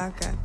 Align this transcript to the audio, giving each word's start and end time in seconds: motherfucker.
motherfucker. 0.00 0.39